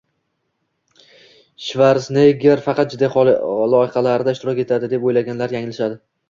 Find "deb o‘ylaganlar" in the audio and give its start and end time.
4.95-5.55